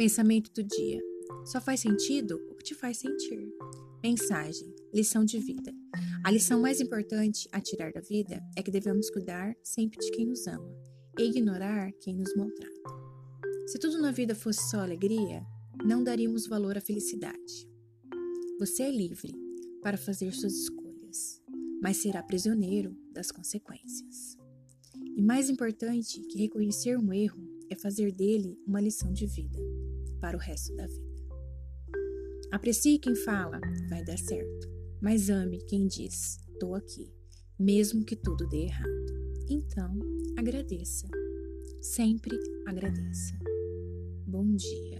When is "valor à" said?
16.46-16.80